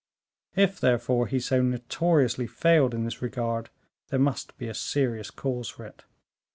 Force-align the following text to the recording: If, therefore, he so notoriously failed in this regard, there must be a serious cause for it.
If, 0.55 0.79
therefore, 0.79 1.27
he 1.27 1.39
so 1.39 1.61
notoriously 1.61 2.47
failed 2.47 2.95
in 2.95 3.03
this 3.03 3.21
regard, 3.21 3.69
there 4.07 4.17
must 4.17 4.57
be 4.57 4.67
a 4.67 4.73
serious 4.73 5.29
cause 5.29 5.69
for 5.69 5.85
it. 5.85 6.05